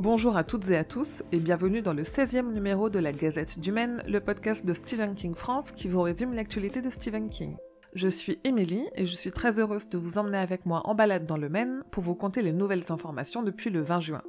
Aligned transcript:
Bonjour 0.00 0.34
à 0.38 0.44
toutes 0.44 0.70
et 0.70 0.78
à 0.78 0.84
tous 0.84 1.22
et 1.30 1.38
bienvenue 1.38 1.82
dans 1.82 1.92
le 1.92 2.04
16e 2.04 2.54
numéro 2.54 2.88
de 2.88 2.98
la 2.98 3.12
Gazette 3.12 3.58
du 3.58 3.70
Maine, 3.70 4.02
le 4.08 4.18
podcast 4.18 4.64
de 4.64 4.72
Stephen 4.72 5.14
King 5.14 5.34
France 5.34 5.72
qui 5.72 5.88
vous 5.88 6.00
résume 6.00 6.32
l'actualité 6.32 6.80
de 6.80 6.88
Stephen 6.88 7.28
King. 7.28 7.58
Je 7.92 8.08
suis 8.08 8.38
Émilie 8.44 8.86
et 8.94 9.04
je 9.04 9.14
suis 9.14 9.30
très 9.30 9.58
heureuse 9.58 9.90
de 9.90 9.98
vous 9.98 10.16
emmener 10.16 10.38
avec 10.38 10.64
moi 10.64 10.80
en 10.86 10.94
balade 10.94 11.26
dans 11.26 11.36
le 11.36 11.50
Maine 11.50 11.82
pour 11.90 12.02
vous 12.02 12.14
conter 12.14 12.40
les 12.40 12.54
nouvelles 12.54 12.84
informations 12.88 13.42
depuis 13.42 13.68
le 13.68 13.82
20 13.82 14.00
juin. 14.00 14.22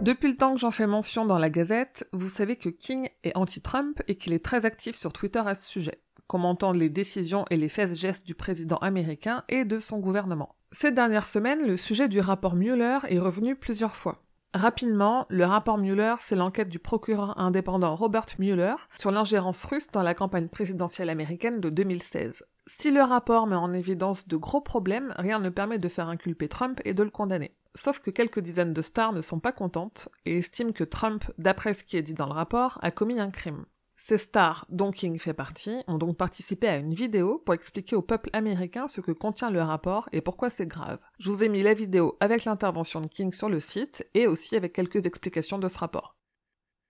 Depuis 0.00 0.30
le 0.30 0.36
temps 0.38 0.54
que 0.54 0.60
j'en 0.60 0.70
fais 0.70 0.86
mention 0.86 1.26
dans 1.26 1.38
la 1.38 1.50
Gazette, 1.50 2.08
vous 2.14 2.30
savez 2.30 2.56
que 2.56 2.70
King 2.70 3.10
est 3.22 3.36
anti-Trump 3.36 4.00
et 4.08 4.16
qu'il 4.16 4.32
est 4.32 4.42
très 4.42 4.64
actif 4.64 4.96
sur 4.96 5.12
Twitter 5.12 5.42
à 5.44 5.54
ce 5.54 5.68
sujet 5.68 6.00
commentant 6.32 6.72
les 6.72 6.88
décisions 6.88 7.44
et 7.50 7.58
les 7.58 7.68
faits 7.68 7.92
gestes 7.92 8.26
du 8.26 8.34
président 8.34 8.78
américain 8.78 9.44
et 9.50 9.66
de 9.66 9.78
son 9.78 9.98
gouvernement. 9.98 10.56
Ces 10.70 10.90
dernières 10.90 11.26
semaines, 11.26 11.66
le 11.66 11.76
sujet 11.76 12.08
du 12.08 12.20
rapport 12.20 12.54
Mueller 12.54 13.00
est 13.10 13.18
revenu 13.18 13.54
plusieurs 13.54 13.94
fois. 13.94 14.22
Rapidement, 14.54 15.26
le 15.28 15.44
rapport 15.44 15.76
Mueller, 15.76 16.14
c'est 16.20 16.34
l'enquête 16.34 16.70
du 16.70 16.78
procureur 16.78 17.38
indépendant 17.38 17.94
Robert 17.94 18.24
Mueller 18.38 18.76
sur 18.96 19.10
l'ingérence 19.10 19.62
russe 19.64 19.88
dans 19.92 20.02
la 20.02 20.14
campagne 20.14 20.48
présidentielle 20.48 21.10
américaine 21.10 21.60
de 21.60 21.68
2016. 21.68 22.46
Si 22.66 22.90
le 22.90 23.02
rapport 23.02 23.46
met 23.46 23.54
en 23.54 23.74
évidence 23.74 24.26
de 24.26 24.36
gros 24.38 24.62
problèmes, 24.62 25.12
rien 25.18 25.38
ne 25.38 25.50
permet 25.50 25.78
de 25.78 25.88
faire 25.88 26.08
inculper 26.08 26.48
Trump 26.48 26.80
et 26.86 26.94
de 26.94 27.02
le 27.02 27.10
condamner. 27.10 27.54
Sauf 27.74 27.98
que 27.98 28.10
quelques 28.10 28.40
dizaines 28.40 28.72
de 28.72 28.80
stars 28.80 29.12
ne 29.12 29.20
sont 29.20 29.40
pas 29.40 29.52
contentes 29.52 30.08
et 30.24 30.38
estiment 30.38 30.72
que 30.72 30.84
Trump, 30.84 31.24
d'après 31.36 31.74
ce 31.74 31.84
qui 31.84 31.98
est 31.98 32.02
dit 32.02 32.14
dans 32.14 32.26
le 32.26 32.32
rapport, 32.32 32.78
a 32.80 32.90
commis 32.90 33.20
un 33.20 33.30
crime. 33.30 33.66
Ces 34.04 34.18
stars, 34.18 34.66
dont 34.68 34.90
King 34.90 35.16
fait 35.20 35.32
partie, 35.32 35.76
ont 35.86 35.96
donc 35.96 36.16
participé 36.16 36.66
à 36.66 36.76
une 36.76 36.92
vidéo 36.92 37.38
pour 37.38 37.54
expliquer 37.54 37.94
au 37.94 38.02
peuple 38.02 38.30
américain 38.32 38.88
ce 38.88 39.00
que 39.00 39.12
contient 39.12 39.48
le 39.48 39.62
rapport 39.62 40.08
et 40.10 40.20
pourquoi 40.20 40.50
c'est 40.50 40.66
grave. 40.66 40.98
Je 41.20 41.30
vous 41.30 41.44
ai 41.44 41.48
mis 41.48 41.62
la 41.62 41.72
vidéo 41.72 42.16
avec 42.18 42.44
l'intervention 42.44 43.00
de 43.00 43.06
King 43.06 43.32
sur 43.32 43.48
le 43.48 43.60
site 43.60 44.04
et 44.14 44.26
aussi 44.26 44.56
avec 44.56 44.72
quelques 44.72 45.06
explications 45.06 45.60
de 45.60 45.68
ce 45.68 45.78
rapport. 45.78 46.16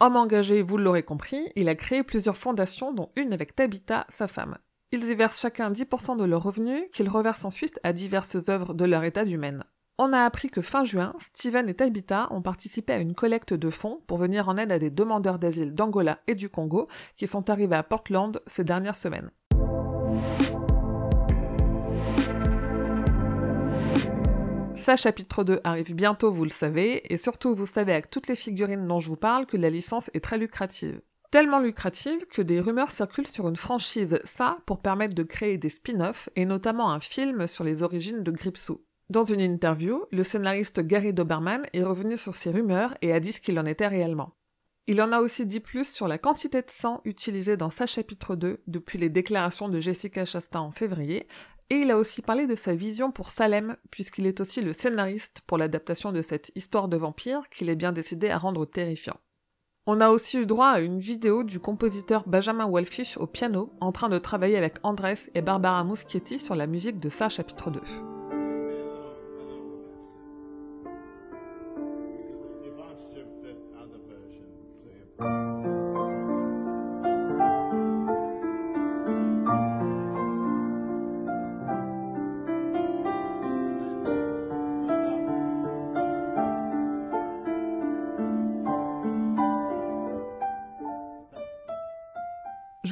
Homme 0.00 0.16
engagé, 0.16 0.62
vous 0.62 0.78
l'aurez 0.78 1.02
compris, 1.02 1.50
il 1.54 1.68
a 1.68 1.74
créé 1.74 2.02
plusieurs 2.02 2.38
fondations, 2.38 2.94
dont 2.94 3.10
une 3.14 3.34
avec 3.34 3.54
Tabitha, 3.54 4.06
sa 4.08 4.26
femme. 4.26 4.56
Ils 4.90 5.04
y 5.04 5.14
versent 5.14 5.38
chacun 5.38 5.70
10% 5.70 6.16
de 6.16 6.24
leurs 6.24 6.42
revenus, 6.42 6.84
qu'ils 6.94 7.10
reversent 7.10 7.44
ensuite 7.44 7.78
à 7.82 7.92
diverses 7.92 8.48
œuvres 8.48 8.72
de 8.72 8.86
leur 8.86 9.04
état 9.04 9.26
d'humaine. 9.26 9.64
On 9.98 10.14
a 10.14 10.20
appris 10.20 10.48
que 10.48 10.62
fin 10.62 10.84
juin, 10.84 11.14
Steven 11.18 11.68
et 11.68 11.74
Tabitha 11.74 12.26
ont 12.30 12.40
participé 12.40 12.94
à 12.94 12.98
une 12.98 13.14
collecte 13.14 13.52
de 13.52 13.68
fonds 13.68 14.00
pour 14.06 14.16
venir 14.16 14.48
en 14.48 14.56
aide 14.56 14.72
à 14.72 14.78
des 14.78 14.88
demandeurs 14.88 15.38
d'asile 15.38 15.74
d'Angola 15.74 16.20
et 16.26 16.34
du 16.34 16.48
Congo 16.48 16.88
qui 17.16 17.26
sont 17.26 17.50
arrivés 17.50 17.76
à 17.76 17.82
Portland 17.82 18.40
ces 18.46 18.64
dernières 18.64 18.96
semaines. 18.96 19.30
Sa 24.76 24.96
chapitre 24.96 25.44
2 25.44 25.60
arrive 25.62 25.94
bientôt, 25.94 26.32
vous 26.32 26.44
le 26.44 26.50
savez, 26.50 27.12
et 27.12 27.18
surtout 27.18 27.54
vous 27.54 27.66
savez 27.66 27.92
avec 27.92 28.10
toutes 28.10 28.28
les 28.28 28.34
figurines 28.34 28.88
dont 28.88 28.98
je 28.98 29.08
vous 29.08 29.16
parle 29.16 29.46
que 29.46 29.58
la 29.58 29.70
licence 29.70 30.10
est 30.14 30.24
très 30.24 30.38
lucrative. 30.38 31.02
Tellement 31.30 31.60
lucrative 31.60 32.26
que 32.26 32.42
des 32.42 32.60
rumeurs 32.60 32.90
circulent 32.90 33.28
sur 33.28 33.46
une 33.46 33.56
franchise, 33.56 34.18
ça 34.24 34.56
pour 34.66 34.80
permettre 34.80 35.14
de 35.14 35.22
créer 35.22 35.58
des 35.58 35.68
spin-offs 35.68 36.30
et 36.34 36.46
notamment 36.46 36.90
un 36.90 37.00
film 37.00 37.46
sur 37.46 37.62
les 37.62 37.82
origines 37.82 38.22
de 38.22 38.30
Gripsou. 38.30 38.80
Dans 39.12 39.24
une 39.24 39.42
interview, 39.42 40.06
le 40.10 40.24
scénariste 40.24 40.80
Gary 40.80 41.12
Doberman 41.12 41.66
est 41.74 41.82
revenu 41.82 42.16
sur 42.16 42.34
ces 42.34 42.50
rumeurs 42.50 42.96
et 43.02 43.12
a 43.12 43.20
dit 43.20 43.32
ce 43.32 43.42
qu'il 43.42 43.58
en 43.58 43.66
était 43.66 43.86
réellement. 43.86 44.32
Il 44.86 45.02
en 45.02 45.12
a 45.12 45.20
aussi 45.20 45.44
dit 45.44 45.60
plus 45.60 45.86
sur 45.86 46.08
la 46.08 46.16
quantité 46.16 46.62
de 46.62 46.70
sang 46.70 47.02
utilisée 47.04 47.58
dans 47.58 47.68
sa 47.68 47.84
chapitre 47.84 48.36
2 48.36 48.62
depuis 48.66 48.96
les 48.96 49.10
déclarations 49.10 49.68
de 49.68 49.80
Jessica 49.80 50.24
Chastain 50.24 50.60
en 50.60 50.70
février, 50.70 51.28
et 51.68 51.74
il 51.74 51.90
a 51.90 51.98
aussi 51.98 52.22
parlé 52.22 52.46
de 52.46 52.54
sa 52.54 52.74
vision 52.74 53.12
pour 53.12 53.28
Salem, 53.28 53.76
puisqu'il 53.90 54.26
est 54.26 54.40
aussi 54.40 54.62
le 54.62 54.72
scénariste 54.72 55.42
pour 55.46 55.58
l'adaptation 55.58 56.10
de 56.10 56.22
cette 56.22 56.50
histoire 56.54 56.88
de 56.88 56.96
vampire 56.96 57.50
qu'il 57.50 57.68
est 57.68 57.76
bien 57.76 57.92
décidé 57.92 58.30
à 58.30 58.38
rendre 58.38 58.64
terrifiant. 58.64 59.20
On 59.84 60.00
a 60.00 60.08
aussi 60.08 60.38
eu 60.38 60.46
droit 60.46 60.68
à 60.68 60.80
une 60.80 61.00
vidéo 61.00 61.44
du 61.44 61.60
compositeur 61.60 62.26
Benjamin 62.26 62.70
Wellfish 62.70 63.18
au 63.18 63.26
piano 63.26 63.74
en 63.82 63.92
train 63.92 64.08
de 64.08 64.18
travailler 64.18 64.56
avec 64.56 64.76
Andrés 64.84 65.28
et 65.34 65.42
Barbara 65.42 65.84
Muschietti 65.84 66.38
sur 66.38 66.56
la 66.56 66.66
musique 66.66 66.98
de 66.98 67.10
sa 67.10 67.28
chapitre 67.28 67.70
2. 67.70 68.11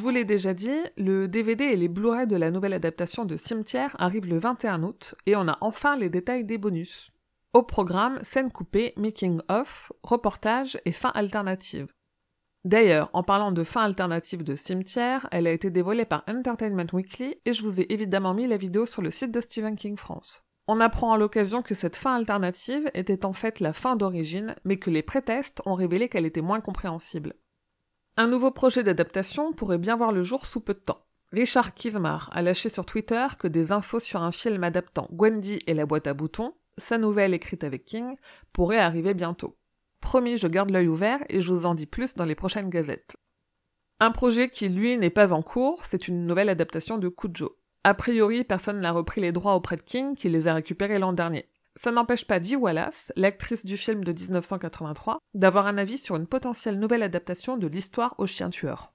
Je 0.01 0.03
vous 0.03 0.09
l'ai 0.09 0.25
déjà 0.25 0.55
dit, 0.55 0.81
le 0.97 1.29
DVD 1.29 1.65
et 1.65 1.77
les 1.77 1.89
Blu-ray 1.89 2.27
de 2.27 2.37
la 2.37 2.51
nouvelle 2.51 2.73
adaptation 2.73 3.27
de 3.27 3.37
Cimetière 3.37 3.95
arrivent 3.99 4.29
le 4.29 4.39
21 4.39 4.83
août 4.83 5.15
et 5.27 5.37
on 5.37 5.47
a 5.47 5.59
enfin 5.61 5.95
les 5.95 6.09
détails 6.09 6.47
des 6.47 6.57
bonus. 6.57 7.11
Au 7.53 7.63
programme, 7.63 8.19
scène 8.23 8.51
coupée, 8.51 8.95
making 8.97 9.43
of, 9.51 9.93
reportage 10.03 10.81
et 10.87 10.93
fin 10.93 11.11
alternative. 11.11 11.93
D'ailleurs, 12.65 13.11
en 13.13 13.23
parlant 13.23 13.53
de 13.53 13.63
fin 13.63 13.83
alternative 13.83 14.43
de 14.43 14.55
Cimetière, 14.55 15.29
elle 15.33 15.47
a 15.47 15.53
été 15.53 15.69
dévoilée 15.69 16.07
par 16.07 16.25
Entertainment 16.27 16.91
Weekly 16.95 17.37
et 17.45 17.53
je 17.53 17.63
vous 17.63 17.83
ai 17.83 17.93
évidemment 17.93 18.33
mis 18.33 18.47
la 18.47 18.57
vidéo 18.57 18.87
sur 18.87 19.03
le 19.03 19.11
site 19.11 19.33
de 19.33 19.43
Stephen 19.43 19.77
King 19.77 19.99
France. 19.99 20.41
On 20.67 20.81
apprend 20.81 21.13
à 21.13 21.19
l'occasion 21.19 21.61
que 21.61 21.75
cette 21.75 21.97
fin 21.97 22.17
alternative 22.17 22.91
était 22.95 23.27
en 23.27 23.35
fait 23.35 23.61
la 23.61 23.75
fin 23.75 23.97
d'origine, 23.97 24.55
mais 24.65 24.79
que 24.79 24.89
les 24.89 25.03
prétests 25.03 25.61
ont 25.67 25.75
révélé 25.75 26.09
qu'elle 26.09 26.25
était 26.25 26.41
moins 26.41 26.63
compréhensible. 26.63 27.35
Un 28.17 28.27
nouveau 28.27 28.51
projet 28.51 28.83
d'adaptation 28.83 29.53
pourrait 29.53 29.79
bien 29.79 29.97
voir 29.97 30.13
le 30.13 30.23
jour 30.23 30.47
sous 30.47 30.61
peu 30.61 30.75
de 30.75 30.81
temps. 30.81 31.07
Richard 31.33 31.75
Kismar 31.75 32.29
a 32.33 32.43
lâché 32.43 32.69
sur 32.69 32.85
Twitter 32.85 33.27
que 33.39 33.47
des 33.47 33.71
infos 33.71 34.01
sur 34.01 34.23
un 34.23 34.33
film 34.33 34.65
adaptant 34.65 35.09
Gwendy 35.13 35.61
et 35.67 35.75
la 35.75 35.87
boîte 35.87 36.09
à 36.09 36.15
boutons, 36.15 36.55
sa 36.77 36.99
nouvelle 36.99 37.35
écrite 37.35 37.63
avec 37.63 37.85
King, 37.85 38.17
pourraient 38.53 38.79
arriver 38.79 39.15
bientôt. 39.15 39.57
Promis, 40.01 40.39
je 40.39 40.49
garde 40.49 40.71
l'œil 40.71 40.89
ouvert 40.89 41.21
et 41.29 41.41
je 41.41 41.53
vous 41.53 41.67
en 41.67 41.75
dis 41.75 41.87
plus 41.87 42.15
dans 42.15 42.25
les 42.25 42.35
prochaines 42.35 42.69
gazettes. 42.69 43.17
Un 44.01 44.11
projet 44.11 44.49
qui, 44.49 44.69
lui, 44.69 44.97
n'est 44.97 45.11
pas 45.11 45.33
en 45.33 45.43
cours, 45.43 45.85
c'est 45.85 46.09
une 46.09 46.27
nouvelle 46.27 46.49
adaptation 46.49 46.99
de 46.99 47.09
Cujo. 47.09 47.57
A 47.85 47.95
priori, 47.95 48.45
personne 48.45 48.81
n'a 48.81 48.93
repris 48.93 49.21
les 49.21 49.33
droits 49.33 49.55
auprès 49.55 49.77
de 49.77 49.83
King 49.83 50.17
qui 50.17 50.29
les 50.29 50.49
a 50.49 50.55
récupérés 50.55 50.99
l'an 50.99 51.13
dernier. 51.13 51.49
Ça 51.83 51.93
n'empêche 51.93 52.27
pas 52.27 52.41
Dee 52.41 52.57
Wallace, 52.57 53.11
l'actrice 53.17 53.65
du 53.65 53.79
film 53.79 54.05
de 54.05 54.13
1983, 54.13 55.19
d'avoir 55.33 55.67
un 55.67 55.79
avis 55.79 55.97
sur 55.97 56.15
une 56.17 56.27
potentielle 56.27 56.79
nouvelle 56.79 57.03
adaptation 57.03 57.57
de 57.57 57.67
l'histoire 57.67 58.15
au 58.19 58.27
chien 58.27 58.51
tueur. 58.51 58.93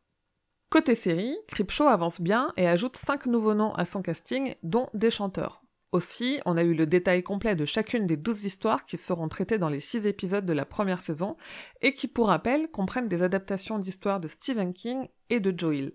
Côté 0.70 0.94
série, 0.94 1.36
Creepshow 1.48 1.88
avance 1.88 2.22
bien 2.22 2.52
et 2.58 2.68
ajoute 2.68 2.96
5 2.96 3.26
nouveaux 3.26 3.56
noms 3.56 3.74
à 3.74 3.86
son 3.86 4.04
casting, 4.04 4.54
dont 4.62 4.88
des 4.94 5.10
chanteurs. 5.10 5.64
Aussi, 5.94 6.40
on 6.46 6.58
a 6.58 6.64
eu 6.64 6.76
le 6.76 6.86
détail 6.86 7.24
complet 7.24 7.56
de 7.56 7.66
chacune 7.66 8.06
des 8.06 8.18
12 8.18 8.46
histoires 8.46 8.86
qui 8.86 8.98
seront 8.98 9.30
traitées 9.30 9.58
dans 9.58 9.70
les 9.70 9.80
6 9.80 10.06
épisodes 10.06 10.46
de 10.46 10.54
la 10.54 10.66
première 10.66 11.02
saison, 11.02 11.38
et 11.82 11.96
qui, 11.96 12.08
pour 12.08 12.28
rappel, 12.28 12.70
comprennent 12.70 13.10
des 13.10 13.24
adaptations 13.24 13.80
d'histoires 13.80 14.20
de 14.20 14.28
Stephen 14.28 14.74
King 14.74 15.08
et 15.32 15.40
de 15.40 15.52
Joe. 15.58 15.90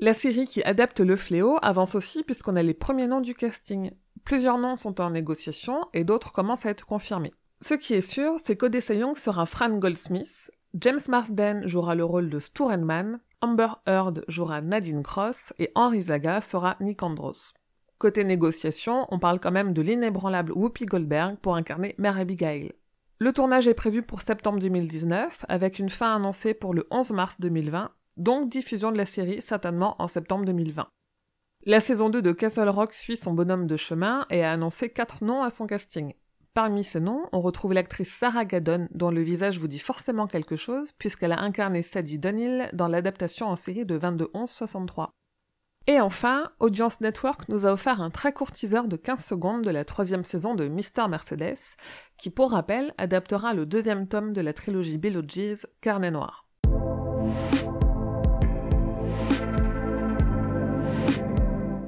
La 0.00 0.14
série 0.14 0.46
qui 0.46 0.62
adapte 0.62 1.00
Le 1.00 1.16
Fléau 1.16 1.58
avance 1.60 1.96
aussi 1.96 2.22
puisqu'on 2.22 2.54
a 2.54 2.62
les 2.62 2.72
premiers 2.72 3.08
noms 3.08 3.20
du 3.20 3.34
casting. 3.34 3.90
Plusieurs 4.28 4.58
noms 4.58 4.76
sont 4.76 5.00
en 5.00 5.08
négociation 5.08 5.86
et 5.94 6.04
d'autres 6.04 6.32
commencent 6.32 6.66
à 6.66 6.68
être 6.68 6.84
confirmés. 6.84 7.32
Ce 7.62 7.72
qui 7.72 7.94
est 7.94 8.02
sûr, 8.02 8.34
c'est 8.36 8.58
qu'Odessa 8.58 8.92
Young 8.92 9.16
sera 9.16 9.46
Fran 9.46 9.78
Goldsmith, 9.78 10.50
James 10.74 11.00
Marsden 11.08 11.66
jouera 11.66 11.94
le 11.94 12.04
rôle 12.04 12.28
de 12.28 12.38
Sturenman, 12.38 13.20
Amber 13.40 13.68
Heard 13.86 14.26
jouera 14.28 14.60
Nadine 14.60 15.02
Cross 15.02 15.54
et 15.58 15.72
Henry 15.74 16.02
Zaga 16.02 16.42
sera 16.42 16.76
Nick 16.80 17.02
Andros. 17.02 17.54
Côté 17.96 18.22
négociation, 18.22 19.06
on 19.08 19.18
parle 19.18 19.40
quand 19.40 19.50
même 19.50 19.72
de 19.72 19.80
l'inébranlable 19.80 20.52
Whoopi 20.52 20.84
Goldberg 20.84 21.38
pour 21.38 21.56
incarner 21.56 21.94
Mère 21.96 22.18
Abigail. 22.18 22.74
Le 23.20 23.32
tournage 23.32 23.66
est 23.66 23.72
prévu 23.72 24.02
pour 24.02 24.20
septembre 24.20 24.58
2019, 24.58 25.46
avec 25.48 25.78
une 25.78 25.88
fin 25.88 26.14
annoncée 26.14 26.52
pour 26.52 26.74
le 26.74 26.86
11 26.90 27.12
mars 27.12 27.40
2020, 27.40 27.92
donc 28.18 28.50
diffusion 28.50 28.92
de 28.92 28.98
la 28.98 29.06
série 29.06 29.40
certainement 29.40 29.96
en 29.98 30.06
septembre 30.06 30.44
2020. 30.44 30.86
La 31.66 31.80
saison 31.80 32.08
2 32.08 32.22
de 32.22 32.32
Castle 32.32 32.68
Rock 32.68 32.94
suit 32.94 33.16
son 33.16 33.34
bonhomme 33.34 33.66
de 33.66 33.76
chemin 33.76 34.24
et 34.30 34.44
a 34.44 34.52
annoncé 34.52 34.90
quatre 34.90 35.24
noms 35.24 35.42
à 35.42 35.50
son 35.50 35.66
casting. 35.66 36.14
Parmi 36.54 36.82
ces 36.82 37.00
noms, 37.00 37.28
on 37.32 37.40
retrouve 37.40 37.72
l'actrice 37.72 38.12
Sarah 38.12 38.44
Gaddon, 38.44 38.88
dont 38.92 39.10
le 39.10 39.20
visage 39.20 39.58
vous 39.58 39.68
dit 39.68 39.78
forcément 39.78 40.26
quelque 40.26 40.56
chose, 40.56 40.92
puisqu'elle 40.92 41.32
a 41.32 41.40
incarné 41.40 41.82
Sadie 41.82 42.18
Dunhill 42.18 42.70
dans 42.72 42.88
l'adaptation 42.88 43.48
en 43.48 43.56
série 43.56 43.84
de 43.84 43.98
22-11-63. 43.98 45.08
Et 45.88 46.00
enfin, 46.00 46.50
Audience 46.60 47.00
Network 47.00 47.48
nous 47.48 47.66
a 47.66 47.72
offert 47.72 48.00
un 48.00 48.10
très 48.10 48.32
court 48.32 48.52
teaser 48.52 48.86
de 48.86 48.96
15 48.96 49.24
secondes 49.24 49.62
de 49.62 49.70
la 49.70 49.84
troisième 49.84 50.24
saison 50.24 50.54
de 50.54 50.68
Mister 50.68 51.06
Mercedes, 51.08 51.58
qui 52.18 52.30
pour 52.30 52.52
rappel 52.52 52.94
adaptera 52.98 53.52
le 53.52 53.66
deuxième 53.66 54.06
tome 54.06 54.32
de 54.32 54.40
la 54.40 54.52
trilogie 54.52 54.98
Beetlejuice, 54.98 55.66
Carnet 55.80 56.10
Noir. 56.10 56.47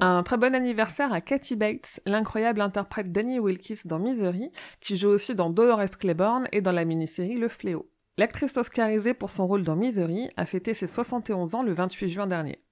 Un 0.03 0.23
très 0.23 0.39
bon 0.39 0.55
anniversaire 0.55 1.13
à 1.13 1.21
Kathy 1.21 1.57
Bates, 1.57 2.01
l'incroyable 2.07 2.63
interprète 2.63 3.13
Danny 3.13 3.39
Wilkes 3.39 3.87
dans 3.87 3.99
Misery, 3.99 4.51
qui 4.81 4.97
joue 4.97 5.11
aussi 5.11 5.35
dans 5.35 5.51
Dolores 5.51 5.99
Claiborne 5.99 6.49
et 6.53 6.63
dans 6.63 6.73
la 6.73 6.87
mini-série 6.87 7.37
Le 7.37 7.49
Fléau. 7.49 7.87
L'actrice 8.17 8.57
oscarisée 8.57 9.13
pour 9.13 9.31
son 9.31 9.47
rôle 9.47 9.63
dans 9.63 9.77
Misery 9.77 10.31
a 10.39 10.47
fêté 10.47 10.73
ses 10.73 10.87
71 10.87 11.55
ans 11.55 11.63
le 11.63 11.75
28 11.75 12.09
juin 12.09 12.27
dernier. 12.27 12.65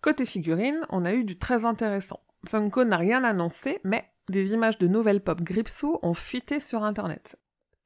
Côté 0.00 0.24
figurine, 0.24 0.86
on 0.90 1.04
a 1.04 1.14
eu 1.14 1.24
du 1.24 1.36
très 1.36 1.64
intéressant. 1.64 2.20
Funko 2.46 2.84
n'a 2.84 2.96
rien 2.96 3.24
annoncé, 3.24 3.80
mais 3.82 4.04
des 4.28 4.52
images 4.52 4.78
de 4.78 4.86
nouvelles 4.86 5.24
pop 5.24 5.40
Gripsou 5.40 5.98
ont 6.02 6.14
fuité 6.14 6.60
sur 6.60 6.84
internet. 6.84 7.36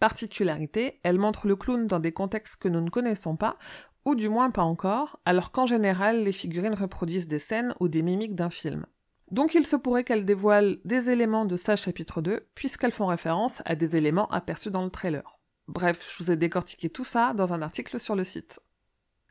Particularité, 0.00 0.98
elles 1.02 1.18
montrent 1.18 1.46
le 1.46 1.56
clown 1.56 1.86
dans 1.86 2.00
des 2.00 2.12
contextes 2.12 2.56
que 2.56 2.68
nous 2.68 2.80
ne 2.80 2.88
connaissons 2.88 3.36
pas, 3.36 3.58
ou 4.04 4.14
du 4.14 4.28
moins 4.28 4.50
pas 4.50 4.62
encore, 4.62 5.20
alors 5.24 5.52
qu'en 5.52 5.66
général 5.66 6.24
les 6.24 6.32
figurines 6.32 6.74
reproduisent 6.74 7.28
des 7.28 7.38
scènes 7.38 7.74
ou 7.80 7.88
des 7.88 8.02
mimiques 8.02 8.34
d'un 8.34 8.50
film. 8.50 8.86
Donc 9.30 9.54
il 9.54 9.64
se 9.64 9.76
pourrait 9.76 10.04
qu'elles 10.04 10.24
dévoilent 10.24 10.78
des 10.84 11.10
éléments 11.10 11.44
de 11.44 11.56
sa 11.56 11.76
chapitre 11.76 12.20
2, 12.20 12.48
puisqu'elles 12.54 12.92
font 12.92 13.06
référence 13.06 13.62
à 13.64 13.76
des 13.76 13.96
éléments 13.96 14.28
aperçus 14.28 14.70
dans 14.70 14.84
le 14.84 14.90
trailer. 14.90 15.38
Bref, 15.68 16.12
je 16.16 16.22
vous 16.22 16.32
ai 16.32 16.36
décortiqué 16.36 16.90
tout 16.90 17.04
ça 17.04 17.32
dans 17.32 17.52
un 17.52 17.62
article 17.62 18.00
sur 18.00 18.16
le 18.16 18.24
site. 18.24 18.60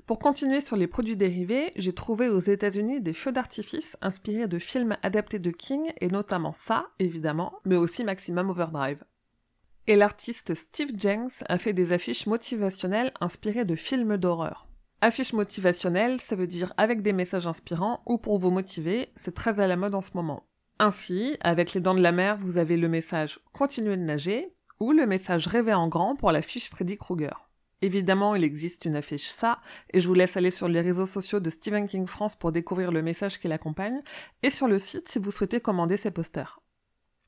Pour 0.06 0.18
continuer 0.18 0.62
sur 0.62 0.77
les 0.77 0.88
produits 0.88 1.18
dérivés, 1.18 1.71
j'ai 1.75 1.94
trouvé 1.94 2.30
aux 2.30 2.39
États-Unis 2.39 3.01
des 3.01 3.13
feux 3.13 3.31
d'artifice 3.33 3.98
inspirés 4.01 4.48
de 4.48 4.57
films 4.57 4.98
adaptés 5.04 5.38
de 5.38 5.51
King, 5.51 5.92
et 6.00 6.07
notamment 6.07 6.54
ça, 6.54 6.88
évidemment, 6.98 7.54
mais 7.66 7.75
aussi 7.75 8.04
Maximum 8.04 8.50
Overdrive. 8.50 9.04
Et 9.88 9.96
l'artiste 9.96 10.54
Steve 10.54 10.92
Jenks 10.98 11.44
a 11.48 11.58
fait 11.58 11.74
des 11.74 11.94
affiches 11.94 12.28
motivationnelles 12.28 13.12
inspirées 13.20 13.66
de 13.66 13.76
films 13.76 14.18
d'horreur. 14.18 14.68
Affiches 15.02 15.34
motivationnelles, 15.34 16.20
ça 16.20 16.36
veut 16.36 16.48
dire 16.48 16.74
avec 16.78 17.02
des 17.02 17.14
messages 17.14 17.48
inspirants 17.48 18.02
ou 18.06 18.18
pour 18.18 18.38
vous 18.38 18.52
motiver, 18.52 19.10
c'est 19.16 19.34
très 19.34 19.60
à 19.60 19.68
la 19.68 19.78
mode 19.78 19.96
en 19.96 20.02
ce 20.02 20.12
moment. 20.14 20.44
Ainsi, 20.78 21.38
avec 21.42 21.74
les 21.74 21.81
dents 21.81 21.96
de 21.96 22.02
la 22.02 22.12
mer, 22.12 22.38
vous 22.38 22.58
avez 22.58 22.78
le 22.78 22.90
message 22.90 23.40
Continuez 23.54 23.98
de 23.98 24.02
nager 24.02 24.54
ou 24.80 24.92
le 24.92 25.06
message 25.06 25.48
Rêver 25.48 25.74
en 25.74 25.88
grand 25.88 26.16
pour 26.16 26.31
l'affiche 26.31 26.70
Freddy 26.70 26.98
Krueger. 26.98 27.50
Évidemment, 27.81 28.36
il 28.36 28.44
existe 28.44 28.86
une 28.86 28.96
affiche 28.96 29.30
ça, 29.30 29.60
et 29.94 30.02
je 30.02 30.08
vous 30.08 30.14
laisse 30.14 30.36
aller 30.36 30.52
sur 30.52 30.68
les 30.68 30.81
réseaux 30.81 31.06
sociaux 31.06 31.40
de 31.40 31.50
Stephen 31.50 31.88
King 31.88 32.08
France 32.08 32.36
pour 32.36 32.52
découvrir 32.52 32.92
le 32.92 33.02
message 33.02 33.40
qui 33.40 33.48
l'accompagne, 33.48 34.02
et 34.44 34.50
sur 34.50 34.68
le 34.68 34.80
site 34.80 35.08
si 35.08 35.20
vous 35.20 35.31
souhaitez 35.31 35.62
commander 35.62 35.96
ces 35.96 36.12
posters. 36.12 36.60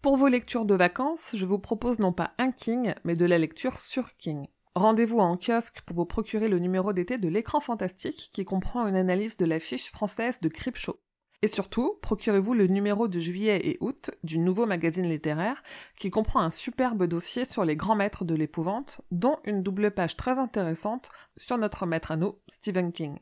Pour 0.02 0.18
vos 0.18 0.30
lectures 0.30 0.66
de 0.66 0.74
vacances, 0.74 1.36
je 1.36 1.46
vous 1.46 1.60
propose 1.60 2.00
non 2.00 2.12
pas 2.12 2.32
un 2.40 2.52
King, 2.52 2.96
mais 3.04 3.16
de 3.16 3.26
la 3.26 3.38
lecture 3.38 3.78
sur 3.78 4.18
King. 4.18 4.48
Rendez-vous 4.74 5.20
en 5.20 5.38
kiosque 5.38 5.82
pour 5.82 5.96
vous 5.96 6.06
procurer 6.06 6.48
le 6.48 6.58
numéro 6.58 6.92
d'été 6.92 7.20
de 7.20 7.28
l'écran 7.28 7.60
fantastique 7.60 8.32
qui 8.34 8.44
comprend 8.44 8.88
une 8.88 8.96
analyse 8.96 9.38
de 9.38 9.46
l'affiche 9.46 9.92
française 9.92 10.40
de 10.42 10.50
Show. 10.74 11.00
Et 11.44 11.48
surtout, 11.48 12.00
procurez-vous 12.02 12.56
le 12.56 12.66
numéro 12.66 13.08
de 13.08 13.20
juillet 13.20 13.62
et 13.64 13.78
août 13.80 14.10
du 14.24 14.40
nouveau 14.40 14.66
magazine 14.66 15.08
littéraire 15.08 15.62
qui 16.00 16.10
comprend 16.10 16.42
un 16.42 16.50
superbe 16.50 17.06
dossier 17.06 17.46
sur 17.46 17.64
les 17.64 17.76
grands 17.76 17.96
maîtres 17.96 18.26
de 18.26 18.34
l'épouvante, 18.34 19.02
dont 19.12 19.38
une 19.44 19.62
double 19.62 19.92
page 19.92 20.18
très 20.18 20.40
intéressante 20.40 21.12
sur 21.38 21.60
notre 21.60 21.86
maître 21.86 22.12
à 22.12 22.16
nous, 22.16 22.40
Stephen 22.48 22.92
King. 22.92 23.20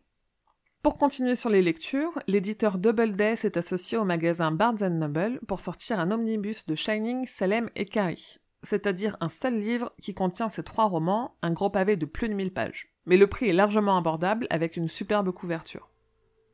Pour 0.82 0.98
continuer 0.98 1.36
sur 1.36 1.50
les 1.50 1.62
lectures, 1.62 2.18
l'éditeur 2.28 2.78
Doubleday 2.78 3.36
s'est 3.36 3.58
associé 3.58 3.98
au 3.98 4.06
magasin 4.06 4.52
Barnes 4.52 4.88
Noble 4.88 5.42
pour 5.46 5.60
sortir 5.60 6.00
un 6.00 6.10
omnibus 6.10 6.66
de 6.68 6.76
Shining, 6.76 7.28
Salem 7.28 7.70
et 7.76 7.84
Carrie, 7.84 8.38
c'est-à-dire 8.64 9.18
un 9.20 9.28
seul 9.28 9.60
livre 9.60 9.92
qui 10.02 10.14
contient 10.14 10.50
ces 10.50 10.64
trois 10.64 10.86
romans, 10.86 11.36
un 11.42 11.52
gros 11.52 11.70
pavé 11.70 11.98
de 11.98 12.06
plus 12.06 12.30
de 12.30 12.34
1000 12.34 12.54
pages. 12.54 12.94
Mais 13.06 13.18
le 13.18 13.28
prix 13.28 13.50
est 13.50 13.54
largement 13.54 13.98
abordable 13.98 14.48
avec 14.50 14.78
une 14.78 14.88
superbe 14.88 15.32
couverture. 15.32 15.90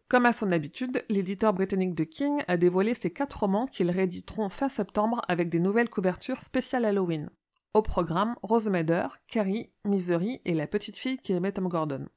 Comme 0.07 0.25
à 0.25 0.33
son 0.33 0.51
habitude, 0.51 1.03
l'éditeur 1.07 1.53
britannique 1.53 1.93
de 1.93 2.03
King 2.03 2.41
a 2.47 2.57
dévoilé 2.57 2.95
ses 2.95 3.13
quatre 3.13 3.41
romans 3.41 3.67
qu'ils 3.67 3.91
rééditeront 3.91 4.49
fin 4.49 4.69
septembre 4.69 5.21
avec 5.27 5.49
des 5.49 5.59
nouvelles 5.59 5.89
couvertures 5.89 6.39
spéciales 6.39 6.85
Halloween. 6.85 7.29
Au 7.75 7.83
programme, 7.83 8.35
Rosemader, 8.41 9.07
Carrie, 9.27 9.69
Misery 9.83 10.41
et 10.45 10.55
la 10.55 10.65
petite 10.65 10.97
fille 10.97 11.17
qui 11.19 11.33
aimait 11.33 11.51
Tom 11.51 11.67
Gordon. 11.67 12.07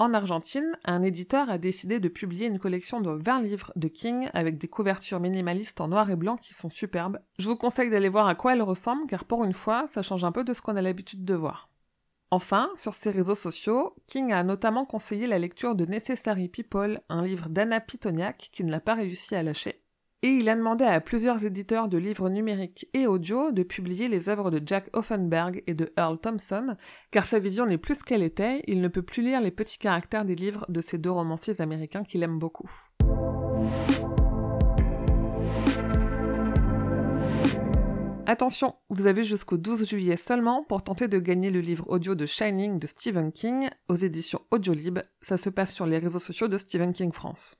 En 0.00 0.14
Argentine, 0.14 0.78
un 0.84 1.02
éditeur 1.02 1.50
a 1.50 1.58
décidé 1.58 1.98
de 1.98 2.08
publier 2.08 2.46
une 2.46 2.60
collection 2.60 3.00
de 3.00 3.10
20 3.10 3.42
livres 3.42 3.72
de 3.74 3.88
King 3.88 4.28
avec 4.32 4.56
des 4.56 4.68
couvertures 4.68 5.18
minimalistes 5.18 5.80
en 5.80 5.88
noir 5.88 6.08
et 6.08 6.14
blanc 6.14 6.36
qui 6.36 6.54
sont 6.54 6.68
superbes. 6.68 7.18
Je 7.40 7.48
vous 7.48 7.56
conseille 7.56 7.90
d'aller 7.90 8.08
voir 8.08 8.28
à 8.28 8.36
quoi 8.36 8.52
elles 8.52 8.62
ressemblent 8.62 9.08
car 9.08 9.24
pour 9.24 9.42
une 9.42 9.52
fois, 9.52 9.86
ça 9.90 10.02
change 10.02 10.22
un 10.22 10.30
peu 10.30 10.44
de 10.44 10.54
ce 10.54 10.62
qu'on 10.62 10.76
a 10.76 10.82
l'habitude 10.82 11.24
de 11.24 11.34
voir. 11.34 11.68
Enfin, 12.30 12.70
sur 12.76 12.94
ses 12.94 13.10
réseaux 13.10 13.34
sociaux, 13.34 13.96
King 14.06 14.32
a 14.32 14.44
notamment 14.44 14.84
conseillé 14.84 15.26
la 15.26 15.40
lecture 15.40 15.74
de 15.74 15.86
Necessary 15.86 16.48
People, 16.48 17.00
un 17.08 17.24
livre 17.24 17.48
d'Anna 17.48 17.80
Pitoniak 17.80 18.50
qui 18.52 18.62
ne 18.62 18.70
l'a 18.70 18.80
pas 18.80 18.94
réussi 18.94 19.34
à 19.34 19.42
lâcher 19.42 19.82
et 20.22 20.28
il 20.28 20.48
a 20.48 20.56
demandé 20.56 20.84
à 20.84 21.00
plusieurs 21.00 21.44
éditeurs 21.44 21.88
de 21.88 21.96
livres 21.96 22.28
numériques 22.28 22.88
et 22.92 23.06
audio 23.06 23.52
de 23.52 23.62
publier 23.62 24.08
les 24.08 24.28
œuvres 24.28 24.50
de 24.50 24.60
Jack 24.64 24.88
Offenberg 24.92 25.62
et 25.66 25.74
de 25.74 25.92
Earl 25.96 26.18
Thompson, 26.18 26.76
car 27.12 27.24
sa 27.24 27.38
vision 27.38 27.66
n'est 27.66 27.78
plus 27.78 28.00
ce 28.00 28.04
qu'elle 28.04 28.24
était, 28.24 28.62
il 28.66 28.80
ne 28.80 28.88
peut 28.88 29.02
plus 29.02 29.22
lire 29.22 29.40
les 29.40 29.52
petits 29.52 29.78
caractères 29.78 30.24
des 30.24 30.34
livres 30.34 30.66
de 30.68 30.80
ces 30.80 30.98
deux 30.98 31.10
romanciers 31.10 31.60
américains 31.60 32.02
qu'il 32.02 32.24
aime 32.24 32.38
beaucoup. 32.38 32.70
Attention, 38.26 38.74
vous 38.90 39.06
avez 39.06 39.24
jusqu'au 39.24 39.56
12 39.56 39.88
juillet 39.88 40.16
seulement 40.16 40.62
pour 40.64 40.82
tenter 40.82 41.08
de 41.08 41.18
gagner 41.18 41.50
le 41.50 41.60
livre 41.60 41.88
audio 41.88 42.14
de 42.14 42.26
Shining 42.26 42.78
de 42.78 42.86
Stephen 42.86 43.32
King 43.32 43.70
aux 43.88 43.94
éditions 43.94 44.42
Audiolib. 44.50 44.98
Ça 45.22 45.38
se 45.38 45.48
passe 45.48 45.72
sur 45.72 45.86
les 45.86 45.98
réseaux 45.98 46.18
sociaux 46.18 46.48
de 46.48 46.58
Stephen 46.58 46.92
King 46.92 47.12
France. 47.12 47.56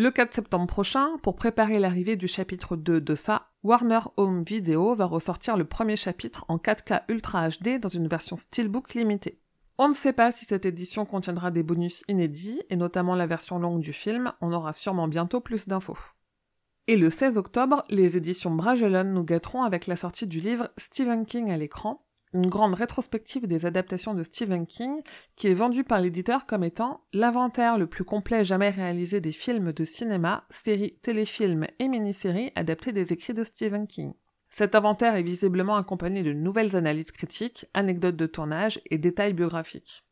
Le 0.00 0.12
4 0.12 0.32
septembre 0.32 0.68
prochain, 0.68 1.18
pour 1.24 1.34
préparer 1.34 1.80
l'arrivée 1.80 2.14
du 2.14 2.28
chapitre 2.28 2.76
2 2.76 3.00
de 3.00 3.14
ça, 3.16 3.48
Warner 3.64 3.98
Home 4.16 4.44
Video 4.44 4.94
va 4.94 5.06
ressortir 5.06 5.56
le 5.56 5.64
premier 5.64 5.96
chapitre 5.96 6.44
en 6.46 6.56
4K 6.56 7.02
Ultra 7.08 7.48
HD 7.48 7.80
dans 7.80 7.88
une 7.88 8.06
version 8.06 8.36
Steelbook 8.36 8.94
limitée. 8.94 9.40
On 9.76 9.88
ne 9.88 9.94
sait 9.94 10.12
pas 10.12 10.30
si 10.30 10.44
cette 10.44 10.66
édition 10.66 11.04
contiendra 11.04 11.50
des 11.50 11.64
bonus 11.64 12.04
inédits, 12.06 12.62
et 12.70 12.76
notamment 12.76 13.16
la 13.16 13.26
version 13.26 13.58
longue 13.58 13.80
du 13.80 13.92
film, 13.92 14.32
on 14.40 14.52
aura 14.52 14.72
sûrement 14.72 15.08
bientôt 15.08 15.40
plus 15.40 15.66
d'infos. 15.66 15.98
Et 16.86 16.96
le 16.96 17.10
16 17.10 17.36
octobre, 17.36 17.82
les 17.88 18.16
éditions 18.16 18.54
Bragelonne 18.54 19.12
nous 19.12 19.24
gâteront 19.24 19.64
avec 19.64 19.88
la 19.88 19.96
sortie 19.96 20.28
du 20.28 20.38
livre 20.38 20.70
Stephen 20.76 21.26
King 21.26 21.50
à 21.50 21.56
l'écran, 21.56 22.06
une 22.34 22.46
grande 22.46 22.74
rétrospective 22.74 23.46
des 23.46 23.66
adaptations 23.66 24.14
de 24.14 24.22
Stephen 24.22 24.66
King 24.66 25.02
qui 25.36 25.48
est 25.48 25.54
vendue 25.54 25.84
par 25.84 26.00
l'éditeur 26.00 26.46
comme 26.46 26.64
étant 26.64 27.02
l'inventaire 27.12 27.78
le 27.78 27.86
plus 27.86 28.04
complet 28.04 28.44
jamais 28.44 28.70
réalisé 28.70 29.20
des 29.20 29.32
films 29.32 29.72
de 29.72 29.84
cinéma, 29.84 30.44
séries, 30.50 30.98
téléfilms 31.02 31.66
et 31.78 31.88
mini-séries 31.88 32.52
adaptés 32.54 32.92
des 32.92 33.12
écrits 33.12 33.34
de 33.34 33.44
Stephen 33.44 33.86
King. 33.86 34.12
Cet 34.50 34.74
inventaire 34.74 35.14
est 35.14 35.22
visiblement 35.22 35.76
accompagné 35.76 36.22
de 36.22 36.32
nouvelles 36.32 36.76
analyses 36.76 37.12
critiques, 37.12 37.66
anecdotes 37.74 38.16
de 38.16 38.26
tournage 38.26 38.80
et 38.86 38.98
détails 38.98 39.34
biographiques. 39.34 40.04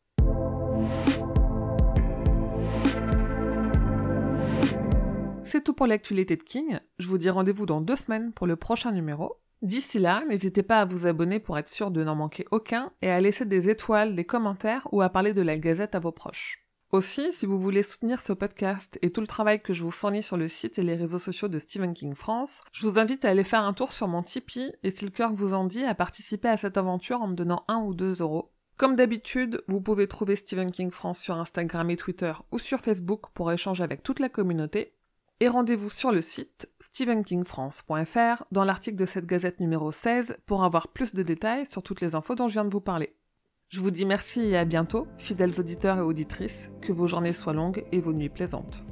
C'est 5.43 5.63
tout 5.63 5.73
pour 5.73 5.87
l'actualité 5.87 6.35
de 6.35 6.43
King. 6.43 6.79
Je 6.99 7.07
vous 7.07 7.17
dis 7.17 7.29
rendez-vous 7.29 7.65
dans 7.65 7.79
deux 7.79 7.95
semaines 7.95 8.33
pour 8.33 8.47
le 8.47 8.57
prochain 8.57 8.91
numéro. 8.91 9.39
D'ici 9.63 9.97
là, 9.97 10.23
n'hésitez 10.27 10.61
pas 10.61 10.81
à 10.81 10.85
vous 10.85 11.07
abonner 11.07 11.39
pour 11.39 11.57
être 11.57 11.67
sûr 11.67 11.89
de 11.89 12.03
n'en 12.03 12.15
manquer 12.15 12.45
aucun 12.51 12.91
et 13.01 13.09
à 13.09 13.19
laisser 13.19 13.45
des 13.45 13.69
étoiles, 13.69 14.15
des 14.15 14.25
commentaires 14.25 14.87
ou 14.91 15.01
à 15.01 15.09
parler 15.09 15.33
de 15.33 15.41
la 15.41 15.57
gazette 15.57 15.95
à 15.95 15.99
vos 15.99 16.11
proches. 16.11 16.67
Aussi, 16.91 17.33
si 17.33 17.45
vous 17.45 17.59
voulez 17.59 17.83
soutenir 17.83 18.21
ce 18.21 18.31
podcast 18.31 18.97
et 19.01 19.09
tout 19.09 19.19
le 19.19 19.27
travail 19.27 19.61
que 19.61 19.73
je 19.73 19.83
vous 19.83 19.91
fournis 19.91 20.23
sur 20.23 20.37
le 20.37 20.47
site 20.47 20.79
et 20.79 20.83
les 20.83 20.95
réseaux 20.95 21.19
sociaux 21.19 21.49
de 21.49 21.59
Stephen 21.59 21.93
King 21.93 22.15
France, 22.15 22.63
je 22.71 22.87
vous 22.87 22.97
invite 22.97 23.25
à 23.25 23.29
aller 23.29 23.43
faire 23.43 23.63
un 23.63 23.73
tour 23.73 23.91
sur 23.91 24.07
mon 24.07 24.23
Tipeee 24.23 24.71
et 24.83 24.91
si 24.91 25.03
le 25.03 25.11
cœur 25.11 25.33
vous 25.33 25.53
en 25.53 25.65
dit, 25.65 25.83
à 25.83 25.95
participer 25.95 26.47
à 26.47 26.55
cette 26.55 26.77
aventure 26.77 27.21
en 27.21 27.27
me 27.27 27.35
donnant 27.35 27.65
un 27.67 27.81
ou 27.81 27.93
deux 27.93 28.21
euros. 28.21 28.53
Comme 28.77 28.95
d'habitude, 28.95 29.63
vous 29.67 29.81
pouvez 29.81 30.07
trouver 30.07 30.35
Stephen 30.35 30.71
King 30.71 30.91
France 30.91 31.19
sur 31.19 31.35
Instagram 31.35 31.89
et 31.89 31.97
Twitter 31.97 32.33
ou 32.51 32.59
sur 32.59 32.79
Facebook 32.79 33.23
pour 33.33 33.51
échanger 33.51 33.83
avec 33.83 34.03
toute 34.03 34.19
la 34.19 34.29
communauté 34.29 34.93
et 35.39 35.47
rendez-vous 35.47 35.89
sur 35.89 36.11
le 36.11 36.21
site 36.21 36.69
stephenkingfrance.fr 36.79 38.43
dans 38.51 38.63
l'article 38.63 38.97
de 38.97 39.05
cette 39.05 39.25
gazette 39.25 39.59
numéro 39.59 39.91
16 39.91 40.37
pour 40.45 40.63
avoir 40.63 40.87
plus 40.87 41.13
de 41.13 41.23
détails 41.23 41.65
sur 41.65 41.83
toutes 41.83 42.01
les 42.01 42.15
infos 42.15 42.35
dont 42.35 42.47
je 42.47 42.53
viens 42.53 42.65
de 42.65 42.71
vous 42.71 42.81
parler. 42.81 43.15
Je 43.69 43.81
vous 43.81 43.91
dis 43.91 44.05
merci 44.05 44.41
et 44.41 44.57
à 44.57 44.65
bientôt, 44.65 45.07
fidèles 45.17 45.59
auditeurs 45.59 45.97
et 45.97 46.01
auditrices, 46.01 46.71
que 46.81 46.93
vos 46.93 47.05
journées 47.05 47.33
soient 47.33 47.53
longues 47.53 47.83
et 47.91 47.99
vos 47.99 48.13
nuits 48.13 48.29
plaisantes. 48.29 48.85